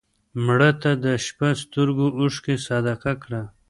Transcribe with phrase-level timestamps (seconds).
[0.45, 3.41] مړه ته د شپه سترګو اوښکې صدقه کړه